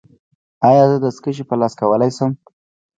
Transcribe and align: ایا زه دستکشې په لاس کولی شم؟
ایا 0.67 0.83
زه 0.91 0.97
دستکشې 1.03 1.43
په 1.49 1.55
لاس 1.61 1.73
کولی 1.79 2.09
شم؟ 2.17 2.31